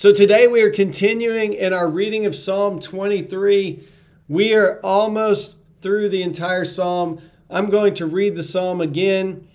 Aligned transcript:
So 0.00 0.14
today 0.14 0.46
we 0.46 0.62
are 0.62 0.70
continuing 0.70 1.52
in 1.52 1.74
our 1.74 1.86
reading 1.86 2.24
of 2.24 2.34
Psalm 2.34 2.80
23. 2.80 3.86
We 4.30 4.54
are 4.54 4.80
almost 4.82 5.56
through 5.82 6.08
the 6.08 6.22
entire 6.22 6.64
psalm. 6.64 7.20
I'm 7.50 7.68
going 7.68 7.92
to 7.96 8.06
read 8.06 8.34
the 8.34 8.42
psalm 8.42 8.80
again, 8.80 9.46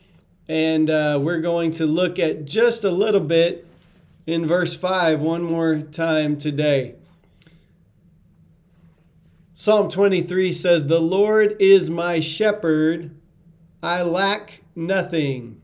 and 0.47 0.87
uh, 0.87 1.19
we're 1.19 1.41
going 1.41 1.71
to 1.71 1.87
look 1.87 2.19
at 2.19 2.45
just 2.45 2.83
a 2.83 2.91
little 2.91 3.21
bit 3.21 3.65
in 4.27 4.45
verse 4.45 4.75
5 4.75 5.19
one 5.19 5.41
more 5.41 5.79
time 5.79 6.37
today. 6.37 6.93
Psalm 9.55 9.89
23 9.89 10.51
says, 10.51 10.85
The 10.85 11.01
Lord 11.01 11.55
is 11.59 11.89
my 11.89 12.19
shepherd 12.19 13.09
I 13.81 14.03
lack 14.03 14.61
nothing. 14.75 15.63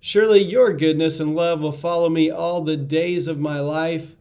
Surely 0.00 0.40
your 0.40 0.72
goodness 0.72 1.18
and 1.18 1.34
love 1.34 1.60
will 1.60 1.72
follow 1.72 2.08
me 2.08 2.30
all 2.30 2.62
the 2.62 2.76
days 2.76 3.26
of 3.26 3.38
my 3.38 3.60
life, 3.60 4.14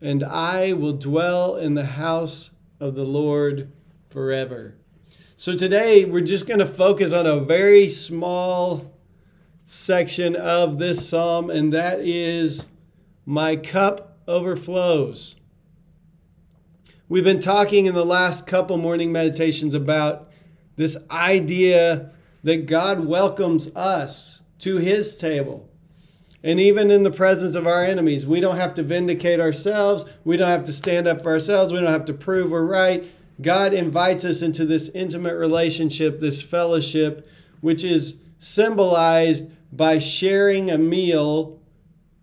and 0.00 0.24
I 0.24 0.72
will 0.72 0.94
dwell 0.94 1.56
in 1.56 1.74
the 1.74 1.84
house 1.84 2.50
of 2.80 2.94
the 2.94 3.04
Lord 3.04 3.70
forever. 4.08 4.74
So 5.36 5.54
today 5.54 6.04
we're 6.04 6.20
just 6.20 6.46
going 6.46 6.58
to 6.60 6.66
focus 6.66 7.12
on 7.12 7.26
a 7.26 7.40
very 7.40 7.88
small 7.88 8.92
section 9.66 10.34
of 10.34 10.78
this 10.78 11.08
psalm, 11.08 11.48
and 11.48 11.72
that 11.72 12.00
is 12.00 12.66
My 13.24 13.54
cup 13.54 14.18
overflows. 14.26 15.36
We've 17.08 17.24
been 17.24 17.40
talking 17.40 17.86
in 17.86 17.94
the 17.94 18.04
last 18.04 18.46
couple 18.46 18.76
morning 18.76 19.12
meditations 19.12 19.74
about 19.74 20.30
this 20.76 20.96
idea 21.10 22.12
that 22.42 22.66
God 22.66 23.06
welcomes 23.06 23.68
us 23.76 24.42
to 24.60 24.76
his 24.76 25.16
table. 25.16 25.68
And 26.42 26.58
even 26.58 26.90
in 26.90 27.02
the 27.02 27.10
presence 27.10 27.54
of 27.54 27.66
our 27.66 27.84
enemies, 27.84 28.26
we 28.26 28.40
don't 28.40 28.56
have 28.56 28.72
to 28.74 28.82
vindicate 28.82 29.40
ourselves. 29.40 30.06
We 30.24 30.36
don't 30.36 30.48
have 30.48 30.64
to 30.64 30.72
stand 30.72 31.06
up 31.06 31.22
for 31.22 31.32
ourselves. 31.32 31.72
We 31.72 31.80
don't 31.80 31.92
have 31.92 32.06
to 32.06 32.14
prove 32.14 32.50
we're 32.50 32.64
right. 32.64 33.04
God 33.42 33.74
invites 33.74 34.24
us 34.24 34.40
into 34.40 34.64
this 34.64 34.88
intimate 34.90 35.36
relationship, 35.36 36.20
this 36.20 36.40
fellowship, 36.40 37.28
which 37.60 37.84
is 37.84 38.16
symbolized 38.38 39.50
by 39.72 39.98
sharing 39.98 40.70
a 40.70 40.78
meal 40.78 41.60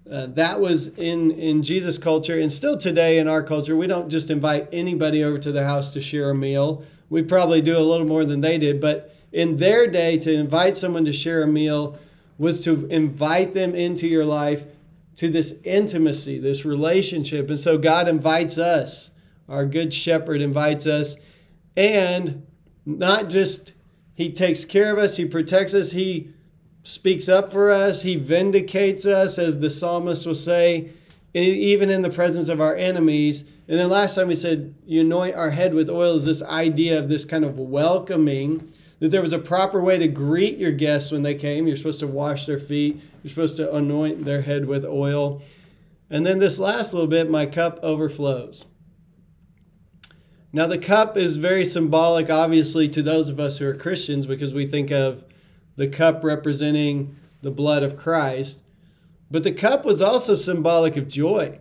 uh, 0.10 0.28
that 0.28 0.62
was 0.62 0.88
in 0.98 1.32
in 1.32 1.64
Jesus' 1.64 1.98
culture, 1.98 2.40
and 2.40 2.52
still 2.52 2.78
today 2.78 3.18
in 3.18 3.28
our 3.28 3.44
culture, 3.44 3.76
we 3.76 3.88
don't 3.88 4.10
just 4.10 4.30
invite 4.30 4.68
anybody 4.72 5.24
over 5.24 5.38
to 5.38 5.52
the 5.52 5.66
house 5.66 5.92
to 5.92 6.02
share 6.02 6.30
a 6.30 6.36
meal. 6.36 6.84
We 7.10 7.24
probably 7.24 7.62
do 7.62 7.78
a 7.78 7.80
little 7.80 8.08
more 8.08 8.24
than 8.24 8.42
they 8.42 8.58
did, 8.58 8.80
but 8.80 9.14
in 9.32 9.58
their 9.58 9.88
day, 9.88 10.18
to 10.20 10.34
invite 10.34 10.78
someone 10.78 11.04
to 11.06 11.14
share 11.14 11.44
a 11.44 11.48
meal 11.48 11.98
was 12.38 12.64
to 12.64 12.86
invite 12.88 13.54
them 13.54 13.74
into 13.76 14.08
your 14.08 14.26
life 14.26 14.66
to 15.16 15.30
this 15.30 15.56
intimacy, 15.64 16.40
this 16.40 16.64
relationship. 16.66 17.50
And 17.50 17.60
so 17.60 17.78
God 17.78 18.08
invites 18.08 18.58
us, 18.58 19.12
our 19.50 19.66
good 19.66 19.94
shepherd 19.94 20.42
invites 20.42 20.86
us, 20.86 21.16
and 21.76 22.46
not 22.86 23.30
just 23.30 23.74
he 24.14 24.32
takes 24.32 24.66
care 24.66 24.92
of 24.92 24.98
us, 24.98 25.18
he 25.18 25.26
protects 25.26 25.74
us, 25.74 25.92
he 25.92 26.34
speaks 26.88 27.28
up 27.28 27.52
for 27.52 27.70
us. 27.70 28.04
He 28.04 28.16
vindicates 28.16 29.06
us, 29.06 29.38
as 29.38 29.60
the 29.60 29.70
psalmist 29.70 30.26
will 30.26 30.34
say, 30.34 30.92
even 31.34 31.90
in 31.90 32.02
the 32.02 32.10
presence 32.10 32.48
of 32.48 32.62
our 32.62 32.76
enemies. 32.76 33.44
And 33.68 33.78
then 33.78 33.90
last 33.90 34.16
time 34.16 34.30
we 34.30 34.36
said, 34.36 34.74
you 34.86 35.02
anoint 35.02 35.36
our 35.36 35.50
head 35.50 35.74
with 35.74 35.90
oil 35.90 36.16
is 36.16 36.24
this 36.24 36.42
idea 36.42 36.98
of 36.98 37.10
this 37.10 37.26
kind 37.26 37.44
of 37.44 37.60
welcoming, 37.60 38.72
that 39.00 39.10
there 39.10 39.22
was 39.22 39.34
a 39.34 39.40
proper 39.40 39.82
way 39.82 39.98
to 39.98 40.08
greet 40.08 40.58
your 40.58 40.72
guests 40.72 41.12
when 41.12 41.24
they 41.24 41.36
came. 41.36 41.68
You're 41.68 41.78
supposed 41.78 42.00
to 42.00 42.08
wash 42.08 42.46
their 42.46 42.60
feet, 42.60 43.00
you're 43.24 43.30
supposed 43.30 43.58
to 43.58 43.74
anoint 43.74 44.26
their 44.26 44.42
head 44.42 44.66
with 44.66 44.86
oil. 44.86 45.42
And 46.10 46.26
then 46.26 46.40
this 46.40 46.60
last 46.60 46.94
little 46.94 47.08
bit, 47.08 47.30
my 47.30 47.46
cup 47.46 47.80
overflows. 47.84 48.66
Now, 50.54 50.66
the 50.66 50.78
cup 50.78 51.18
is 51.18 51.36
very 51.36 51.66
symbolic, 51.66 52.30
obviously, 52.30 52.88
to 52.90 53.04
those 53.04 53.28
of 53.28 53.40
us 53.40 53.58
who 53.58 53.68
are 53.68 53.76
Christians 53.76 54.26
because 54.26 54.54
we 54.54 54.66
think 54.66 54.92
of 54.92 55.26
the 55.76 55.88
cup 55.88 56.24
representing 56.24 57.16
the 57.42 57.52
blood 57.52 57.84
of 57.84 57.98
Christ. 57.98 58.62
But 59.30 59.44
the 59.44 59.52
cup 59.52 59.84
was 59.84 60.02
also 60.02 60.36
symbolic 60.36 60.96
of 60.96 61.10
joy. 61.10 61.60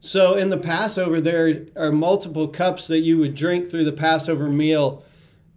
So 0.00 0.34
in 0.34 0.48
the 0.48 0.58
Passover, 0.58 1.20
there 1.20 1.66
are 1.76 1.92
multiple 1.92 2.48
cups 2.48 2.86
that 2.88 3.00
you 3.00 3.18
would 3.18 3.34
drink 3.34 3.70
through 3.70 3.84
the 3.84 3.92
Passover 3.92 4.48
meal. 4.48 5.04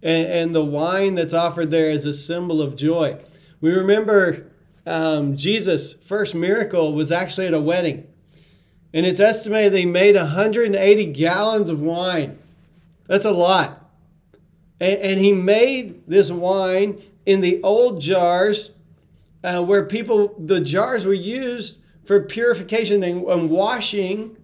And, 0.04 0.26
and 0.26 0.54
the 0.54 0.64
wine 0.64 1.14
that's 1.14 1.34
offered 1.34 1.70
there 1.70 1.90
is 1.90 2.04
a 2.04 2.12
symbol 2.12 2.60
of 2.60 2.76
joy. 2.76 3.18
We 3.62 3.72
remember 3.72 4.46
um, 4.86 5.36
Jesus' 5.36 5.94
first 5.94 6.34
miracle 6.34 6.92
was 6.92 7.10
actually 7.10 7.46
at 7.46 7.54
a 7.54 7.60
wedding. 7.60 8.06
And 8.92 9.06
it's 9.06 9.18
estimated 9.18 9.72
they 9.72 9.86
made 9.86 10.14
180 10.14 11.06
gallons 11.06 11.70
of 11.70 11.80
wine. 11.80 12.38
That's 13.06 13.24
a 13.24 13.32
lot. 13.32 13.90
And, 14.78 15.00
and 15.00 15.20
he 15.20 15.32
made 15.32 16.06
this 16.06 16.30
wine 16.30 17.00
in 17.24 17.40
the 17.40 17.62
old 17.62 18.00
jars 18.00 18.70
uh, 19.42 19.64
where 19.64 19.84
people, 19.84 20.34
the 20.38 20.60
jars 20.60 21.06
were 21.06 21.14
used 21.14 21.78
for 22.04 22.20
purification 22.20 23.02
and, 23.02 23.24
and 23.24 23.50
washing, 23.50 24.36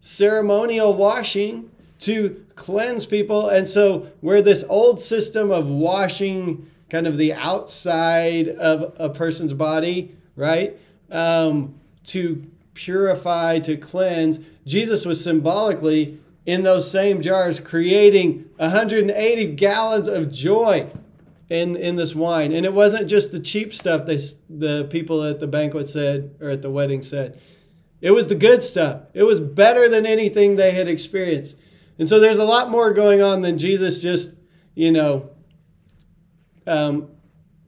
ceremonial 0.00 0.94
washing 0.94 1.70
to 2.00 2.44
cleanse 2.54 3.04
people. 3.06 3.48
And 3.48 3.66
so, 3.66 4.08
where 4.20 4.42
this 4.42 4.64
old 4.68 5.00
system 5.00 5.50
of 5.50 5.68
washing 5.68 6.70
kind 6.90 7.06
of 7.06 7.16
the 7.18 7.32
outside 7.32 8.48
of 8.48 8.94
a 8.98 9.10
person's 9.10 9.52
body, 9.52 10.14
right, 10.36 10.78
um, 11.10 11.80
to 12.04 12.44
purify, 12.74 13.58
to 13.60 13.76
cleanse, 13.76 14.38
Jesus 14.66 15.04
was 15.04 15.22
symbolically 15.22 16.20
in 16.44 16.62
those 16.62 16.88
same 16.88 17.22
jars 17.22 17.58
creating 17.58 18.48
180 18.56 19.54
gallons 19.54 20.06
of 20.06 20.30
joy 20.30 20.88
in 21.48 21.76
in 21.76 21.96
this 21.96 22.14
wine. 22.14 22.52
And 22.52 22.64
it 22.64 22.72
wasn't 22.72 23.08
just 23.08 23.32
the 23.32 23.40
cheap 23.40 23.74
stuff 23.74 24.06
they 24.06 24.18
the 24.48 24.84
people 24.84 25.24
at 25.24 25.40
the 25.40 25.46
banquet 25.46 25.88
said 25.88 26.34
or 26.40 26.50
at 26.50 26.62
the 26.62 26.70
wedding 26.70 27.02
said. 27.02 27.40
It 28.00 28.10
was 28.10 28.28
the 28.28 28.34
good 28.34 28.62
stuff. 28.62 29.02
It 29.14 29.22
was 29.22 29.40
better 29.40 29.88
than 29.88 30.06
anything 30.06 30.56
they 30.56 30.72
had 30.72 30.86
experienced 30.86 31.56
and 31.98 32.08
so 32.08 32.20
there's 32.20 32.38
a 32.38 32.44
lot 32.44 32.70
more 32.70 32.92
going 32.92 33.22
on 33.22 33.42
than 33.42 33.58
jesus 33.58 34.00
just 34.00 34.34
you 34.74 34.90
know 34.90 35.30
um, 36.66 37.08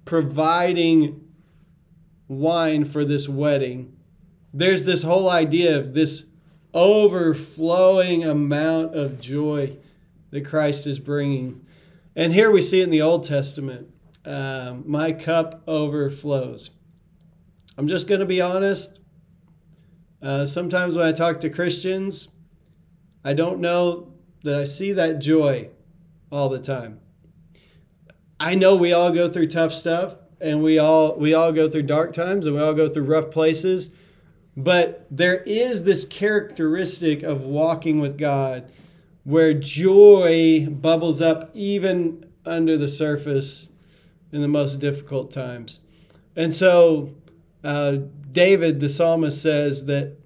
providing 0.04 1.24
wine 2.26 2.84
for 2.84 3.04
this 3.04 3.28
wedding 3.28 3.96
there's 4.52 4.84
this 4.84 5.02
whole 5.02 5.30
idea 5.30 5.78
of 5.78 5.94
this 5.94 6.24
overflowing 6.74 8.24
amount 8.24 8.94
of 8.94 9.20
joy 9.20 9.76
that 10.30 10.44
christ 10.44 10.86
is 10.86 10.98
bringing 10.98 11.64
and 12.18 12.32
here 12.32 12.50
we 12.50 12.62
see 12.62 12.80
in 12.80 12.90
the 12.90 13.00
Old 13.00 13.22
Testament 13.22 13.94
um, 14.24 14.82
my 14.84 15.12
cup 15.12 15.62
overflows. 15.68 16.70
I'm 17.76 17.86
just 17.86 18.08
going 18.08 18.18
to 18.18 18.26
be 18.26 18.40
honest. 18.40 18.98
Uh, 20.20 20.44
sometimes 20.44 20.96
when 20.96 21.06
I 21.06 21.12
talk 21.12 21.38
to 21.38 21.48
Christians, 21.48 22.26
I 23.24 23.34
don't 23.34 23.60
know 23.60 24.14
that 24.42 24.56
I 24.56 24.64
see 24.64 24.92
that 24.92 25.18
joy 25.18 25.70
all 26.30 26.48
the 26.48 26.60
time. 26.60 27.00
I 28.40 28.54
know 28.54 28.76
we 28.76 28.92
all 28.92 29.10
go 29.10 29.28
through 29.28 29.48
tough 29.48 29.72
stuff 29.72 30.16
and 30.40 30.62
we 30.62 30.78
all 30.78 31.16
we 31.16 31.34
all 31.34 31.52
go 31.52 31.68
through 31.68 31.82
dark 31.82 32.12
times 32.12 32.46
and 32.46 32.54
we 32.54 32.62
all 32.62 32.74
go 32.74 32.88
through 32.88 33.04
rough 33.04 33.30
places. 33.30 33.90
But 34.56 35.06
there 35.10 35.42
is 35.42 35.84
this 35.84 36.04
characteristic 36.04 37.22
of 37.22 37.42
walking 37.42 38.00
with 38.00 38.18
God 38.18 38.72
where 39.22 39.54
joy 39.54 40.66
bubbles 40.68 41.20
up 41.20 41.50
even 41.54 42.24
under 42.46 42.76
the 42.76 42.88
surface 42.88 43.68
in 44.32 44.40
the 44.40 44.48
most 44.48 44.80
difficult 44.80 45.30
times. 45.30 45.80
And 46.34 46.52
so, 46.52 47.14
uh, 47.62 47.98
David, 48.32 48.80
the 48.80 48.88
psalmist, 48.88 49.42
says 49.42 49.84
that 49.84 50.16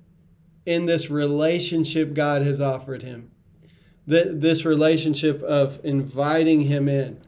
in 0.65 0.87
this 0.87 1.11
relationship 1.11 2.15
God 2.15 2.43
has 2.43 2.61
offered 2.61 3.03
him, 3.03 3.32
that 4.07 4.41
this 4.41 4.65
relationship 4.65 5.43
of 5.43 5.79
inviting 5.85 6.63
him 6.63 6.89
in, 6.89 7.21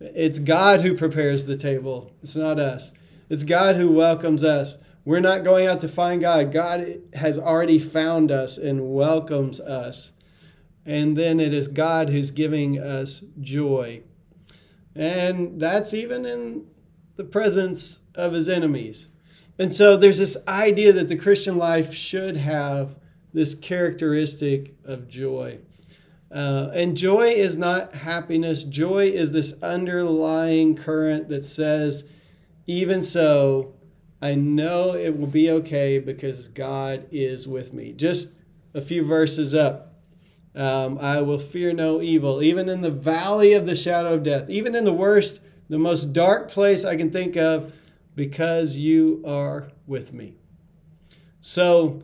it's 0.00 0.38
God 0.38 0.80
who 0.80 0.96
prepares 0.96 1.46
the 1.46 1.56
table, 1.56 2.12
it's 2.22 2.36
not 2.36 2.58
us. 2.58 2.92
It's 3.28 3.44
God 3.44 3.76
who 3.76 3.92
welcomes 3.92 4.42
us. 4.42 4.76
We're 5.04 5.20
not 5.20 5.44
going 5.44 5.66
out 5.66 5.80
to 5.82 5.88
find 5.88 6.20
God. 6.20 6.52
God 6.52 7.00
has 7.14 7.38
already 7.38 7.78
found 7.78 8.30
us 8.30 8.58
and 8.58 8.92
welcomes 8.92 9.60
us. 9.60 10.12
And 10.84 11.16
then 11.16 11.38
it 11.38 11.52
is 11.52 11.68
God 11.68 12.10
who's 12.10 12.32
giving 12.32 12.78
us 12.78 13.22
joy. 13.40 14.02
And 14.96 15.60
that's 15.60 15.94
even 15.94 16.24
in 16.24 16.66
the 17.16 17.24
presence 17.24 18.00
of 18.14 18.32
his 18.32 18.48
enemies. 18.48 19.08
And 19.58 19.72
so 19.72 19.96
there's 19.96 20.18
this 20.18 20.36
idea 20.48 20.92
that 20.92 21.08
the 21.08 21.16
Christian 21.16 21.56
life 21.56 21.94
should 21.94 22.36
have 22.36 22.96
this 23.32 23.54
characteristic 23.54 24.74
of 24.84 25.06
joy. 25.06 25.60
Uh, 26.30 26.70
and 26.74 26.96
joy 26.96 27.28
is 27.28 27.56
not 27.56 27.92
happiness. 27.92 28.62
Joy 28.62 29.06
is 29.06 29.32
this 29.32 29.54
underlying 29.62 30.76
current 30.76 31.28
that 31.28 31.44
says, 31.44 32.04
even 32.66 33.02
so, 33.02 33.74
I 34.22 34.34
know 34.34 34.94
it 34.94 35.18
will 35.18 35.26
be 35.26 35.50
okay 35.50 35.98
because 35.98 36.48
God 36.48 37.06
is 37.10 37.48
with 37.48 37.72
me. 37.72 37.92
Just 37.92 38.30
a 38.74 38.80
few 38.80 39.04
verses 39.04 39.54
up. 39.54 39.94
Um, 40.54 40.98
I 41.00 41.20
will 41.20 41.38
fear 41.38 41.72
no 41.72 42.00
evil, 42.00 42.42
even 42.42 42.68
in 42.68 42.80
the 42.80 42.90
valley 42.90 43.52
of 43.52 43.66
the 43.66 43.76
shadow 43.76 44.14
of 44.14 44.22
death, 44.22 44.48
even 44.48 44.74
in 44.74 44.84
the 44.84 44.92
worst, 44.92 45.40
the 45.68 45.78
most 45.78 46.12
dark 46.12 46.50
place 46.50 46.84
I 46.84 46.96
can 46.96 47.10
think 47.10 47.36
of, 47.36 47.72
because 48.14 48.76
you 48.76 49.22
are 49.26 49.68
with 49.86 50.12
me. 50.12 50.34
So, 51.40 52.02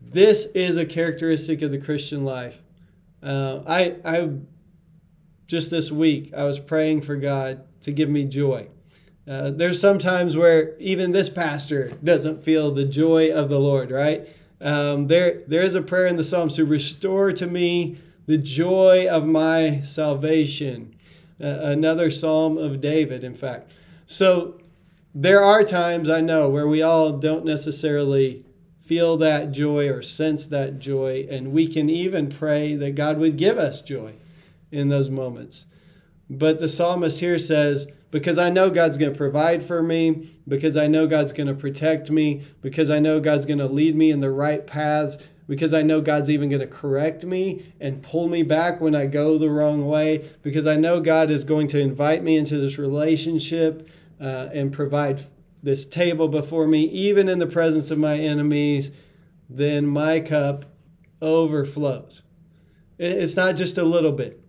this 0.00 0.46
is 0.46 0.76
a 0.76 0.84
characteristic 0.84 1.62
of 1.62 1.70
the 1.70 1.78
Christian 1.78 2.24
life. 2.24 2.60
Uh, 3.26 3.60
I, 3.66 3.96
I 4.04 4.30
just 5.48 5.68
this 5.68 5.90
week 5.90 6.32
I 6.32 6.44
was 6.44 6.60
praying 6.60 7.02
for 7.02 7.16
God 7.16 7.64
to 7.80 7.90
give 7.90 8.08
me 8.08 8.24
joy. 8.24 8.68
Uh, 9.26 9.50
there's 9.50 9.80
some 9.80 9.98
times 9.98 10.36
where 10.36 10.78
even 10.78 11.10
this 11.10 11.28
pastor 11.28 11.88
doesn't 12.04 12.44
feel 12.44 12.70
the 12.70 12.84
joy 12.84 13.32
of 13.32 13.48
the 13.48 13.58
Lord, 13.58 13.90
right? 13.90 14.28
Um, 14.60 15.08
there, 15.08 15.42
there 15.48 15.62
is 15.62 15.74
a 15.74 15.82
prayer 15.82 16.06
in 16.06 16.14
the 16.14 16.22
Psalms 16.22 16.54
to 16.54 16.64
restore 16.64 17.32
to 17.32 17.46
me 17.48 17.98
the 18.26 18.38
joy 18.38 19.08
of 19.08 19.26
my 19.26 19.80
salvation. 19.80 20.94
Uh, 21.40 21.58
another 21.62 22.12
Psalm 22.12 22.56
of 22.56 22.80
David, 22.80 23.24
in 23.24 23.34
fact. 23.34 23.72
So 24.06 24.60
there 25.12 25.42
are 25.42 25.64
times 25.64 26.08
I 26.08 26.20
know 26.20 26.48
where 26.48 26.68
we 26.68 26.80
all 26.80 27.12
don't 27.14 27.44
necessarily 27.44 28.45
feel 28.86 29.16
that 29.16 29.50
joy 29.50 29.88
or 29.88 30.00
sense 30.00 30.46
that 30.46 30.78
joy, 30.78 31.26
and 31.28 31.52
we 31.52 31.66
can 31.66 31.90
even 31.90 32.30
pray 32.30 32.76
that 32.76 32.94
God 32.94 33.18
would 33.18 33.36
give 33.36 33.58
us 33.58 33.80
joy 33.80 34.14
in 34.70 34.88
those 34.88 35.10
moments. 35.10 35.66
But 36.30 36.60
the 36.60 36.68
psalmist 36.68 37.20
here 37.20 37.38
says, 37.38 37.88
because 38.12 38.38
I 38.38 38.50
know 38.50 38.70
God's 38.70 38.96
going 38.96 39.12
to 39.12 39.18
provide 39.18 39.64
for 39.64 39.82
me, 39.82 40.30
because 40.46 40.76
I 40.76 40.86
know 40.86 41.06
God's 41.06 41.32
going 41.32 41.48
to 41.48 41.54
protect 41.54 42.10
me, 42.10 42.42
because 42.62 42.88
I 42.88 43.00
know 43.00 43.20
God's 43.20 43.44
going 43.44 43.58
to 43.58 43.66
lead 43.66 43.96
me 43.96 44.10
in 44.10 44.20
the 44.20 44.30
right 44.30 44.64
paths, 44.64 45.18
because 45.48 45.74
I 45.74 45.82
know 45.82 46.00
God's 46.00 46.30
even 46.30 46.48
going 46.48 46.60
to 46.60 46.66
correct 46.66 47.24
me 47.24 47.72
and 47.80 48.02
pull 48.02 48.28
me 48.28 48.42
back 48.42 48.80
when 48.80 48.94
I 48.94 49.06
go 49.06 49.36
the 49.36 49.50
wrong 49.50 49.86
way, 49.86 50.28
because 50.42 50.66
I 50.66 50.76
know 50.76 51.00
God 51.00 51.30
is 51.30 51.44
going 51.44 51.68
to 51.68 51.80
invite 51.80 52.22
me 52.22 52.36
into 52.36 52.58
this 52.58 52.78
relationship 52.78 53.88
uh, 54.20 54.48
and 54.52 54.72
provide 54.72 55.20
this 55.62 55.86
table 55.86 56.28
before 56.28 56.66
me, 56.66 56.84
even 56.84 57.28
in 57.28 57.38
the 57.38 57.46
presence 57.46 57.90
of 57.90 57.98
my 57.98 58.16
enemies, 58.18 58.90
then 59.48 59.86
my 59.86 60.20
cup 60.20 60.64
overflows. 61.20 62.22
It's 62.98 63.36
not 63.36 63.56
just 63.56 63.76
a 63.78 63.84
little 63.84 64.12
bit, 64.12 64.40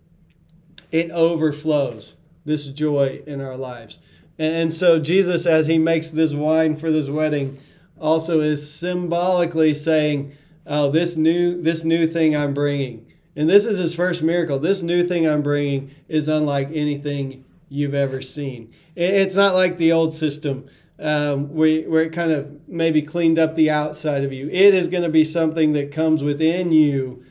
it 0.90 1.10
overflows 1.10 2.14
this 2.44 2.66
joy 2.66 3.22
in 3.26 3.40
our 3.40 3.56
lives. 3.56 3.98
And 4.38 4.72
so, 4.72 5.00
Jesus, 5.00 5.44
as 5.46 5.66
he 5.66 5.78
makes 5.78 6.10
this 6.10 6.32
wine 6.32 6.76
for 6.76 6.90
this 6.90 7.08
wedding, 7.08 7.58
also 8.00 8.40
is 8.40 8.72
symbolically 8.72 9.74
saying, 9.74 10.32
Oh, 10.66 10.90
this 10.90 11.16
new, 11.16 11.60
this 11.60 11.82
new 11.82 12.06
thing 12.06 12.36
I'm 12.36 12.54
bringing. 12.54 13.10
And 13.34 13.48
this 13.48 13.64
is 13.64 13.78
his 13.78 13.94
first 13.94 14.22
miracle. 14.22 14.58
This 14.58 14.82
new 14.82 15.06
thing 15.06 15.26
I'm 15.26 15.42
bringing 15.42 15.90
is 16.08 16.28
unlike 16.28 16.68
anything 16.72 17.44
you've 17.68 17.94
ever 17.94 18.20
seen. 18.20 18.72
It's 18.94 19.36
not 19.36 19.54
like 19.54 19.78
the 19.78 19.92
old 19.92 20.12
system 20.12 20.68
um, 20.98 21.54
where, 21.54 21.82
where 21.82 22.02
it 22.02 22.12
kind 22.12 22.32
of 22.32 22.68
maybe 22.68 23.02
cleaned 23.02 23.38
up 23.38 23.54
the 23.54 23.70
outside 23.70 24.24
of 24.24 24.32
you. 24.32 24.48
It 24.48 24.74
is 24.74 24.88
going 24.88 25.04
to 25.04 25.08
be 25.08 25.24
something 25.24 25.72
that 25.72 25.92
comes 25.92 26.22
within 26.22 26.72
you 26.72 27.24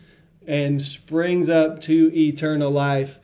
and 0.45 0.81
springs 0.81 1.49
up 1.49 1.81
to 1.81 2.11
eternal 2.17 2.71
life, 2.71 3.19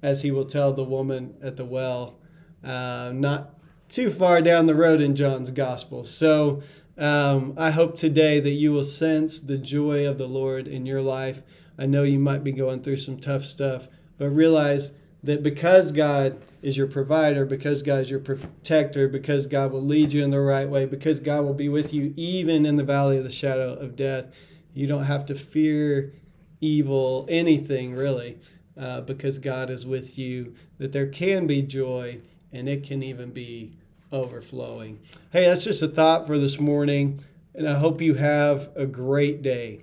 as 0.00 0.22
he 0.22 0.30
will 0.30 0.44
tell 0.44 0.72
the 0.72 0.84
woman 0.84 1.34
at 1.42 1.56
the 1.56 1.64
well, 1.64 2.18
uh, 2.62 3.10
not 3.12 3.58
too 3.88 4.10
far 4.10 4.40
down 4.40 4.66
the 4.66 4.74
road 4.74 5.00
in 5.00 5.16
John's 5.16 5.50
gospel. 5.50 6.04
So 6.04 6.62
um, 6.96 7.54
I 7.56 7.70
hope 7.70 7.96
today 7.96 8.38
that 8.38 8.50
you 8.50 8.72
will 8.72 8.84
sense 8.84 9.40
the 9.40 9.58
joy 9.58 10.06
of 10.06 10.18
the 10.18 10.28
Lord 10.28 10.68
in 10.68 10.86
your 10.86 11.02
life. 11.02 11.42
I 11.76 11.86
know 11.86 12.04
you 12.04 12.18
might 12.18 12.44
be 12.44 12.52
going 12.52 12.82
through 12.82 12.98
some 12.98 13.18
tough 13.18 13.44
stuff, 13.44 13.88
but 14.18 14.28
realize 14.28 14.92
that 15.22 15.42
because 15.42 15.92
God 15.92 16.40
is 16.62 16.76
your 16.76 16.86
provider, 16.86 17.44
because 17.44 17.82
God 17.82 18.00
is 18.00 18.10
your 18.10 18.20
protector, 18.20 19.08
because 19.08 19.46
God 19.46 19.72
will 19.72 19.82
lead 19.82 20.12
you 20.12 20.22
in 20.24 20.30
the 20.30 20.40
right 20.40 20.68
way, 20.68 20.86
because 20.86 21.20
God 21.20 21.44
will 21.44 21.54
be 21.54 21.68
with 21.68 21.92
you 21.92 22.14
even 22.16 22.64
in 22.64 22.76
the 22.76 22.84
valley 22.84 23.18
of 23.18 23.24
the 23.24 23.30
shadow 23.30 23.74
of 23.74 23.96
death, 23.96 24.26
you 24.74 24.86
don't 24.86 25.04
have 25.04 25.26
to 25.26 25.34
fear 25.34 26.12
evil, 26.60 27.26
anything 27.28 27.94
really, 27.94 28.38
uh, 28.76 29.00
because 29.00 29.38
God 29.38 29.70
is 29.70 29.86
with 29.86 30.18
you, 30.18 30.54
that 30.78 30.92
there 30.92 31.06
can 31.06 31.46
be 31.46 31.62
joy 31.62 32.20
and 32.52 32.68
it 32.68 32.84
can 32.84 33.02
even 33.02 33.30
be 33.30 33.72
overflowing. 34.12 35.00
Hey, 35.32 35.46
that's 35.46 35.64
just 35.64 35.82
a 35.82 35.88
thought 35.88 36.26
for 36.26 36.38
this 36.38 36.58
morning, 36.58 37.22
and 37.54 37.68
I 37.68 37.74
hope 37.74 38.00
you 38.00 38.14
have 38.14 38.70
a 38.74 38.86
great 38.86 39.42
day. 39.42 39.82